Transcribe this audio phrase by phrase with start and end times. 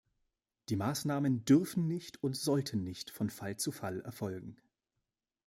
[0.69, 4.59] Die Maßnahmen dürfen nicht und sollten nicht von Fall zu Fall erfolgen.